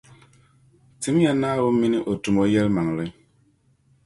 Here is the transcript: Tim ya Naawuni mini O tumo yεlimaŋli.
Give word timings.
Tim 1.01 1.15
ya 1.23 1.33
Naawuni 1.39 1.77
mini 1.79 1.97
O 2.11 2.13
tumo 2.23 2.41
yεlimaŋli. 2.53 3.05